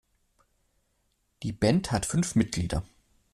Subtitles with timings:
[1.43, 2.81] Die Band hat fünf Mitglieder.